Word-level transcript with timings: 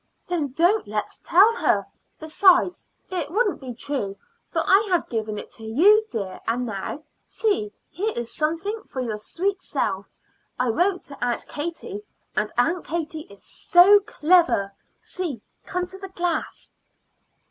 "Then 0.27 0.47
don't 0.53 0.87
let's 0.87 1.19
tell 1.21 1.55
her. 1.57 1.85
Besides, 2.19 2.89
it 3.11 3.29
wouldn't 3.29 3.61
be 3.61 3.75
true, 3.75 4.17
for 4.47 4.63
I 4.65 4.87
have 4.89 5.07
given 5.09 5.37
it 5.37 5.51
to 5.51 5.63
you, 5.63 6.03
dear. 6.09 6.39
And 6.47 6.65
now, 6.65 7.03
see, 7.27 7.71
here 7.87 8.09
is 8.15 8.33
something 8.33 8.81
for 8.87 8.99
your 8.99 9.19
sweet 9.19 9.61
self. 9.61 10.09
I 10.57 10.69
wrote 10.69 11.03
to 11.03 11.23
Aunt 11.23 11.47
Katie, 11.47 12.03
and 12.35 12.51
Aunt 12.57 12.83
Katie 12.83 13.27
is 13.29 13.43
so 13.43 13.99
clever. 13.99 14.73
See! 15.03 15.43
come 15.67 15.85
to 15.85 15.99
the 15.99 16.09
glass." 16.09 16.73